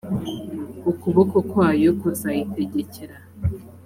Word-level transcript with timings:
ukuboko 0.91 1.37
kwayo 1.51 1.89
kuzayitegekera 1.99 3.15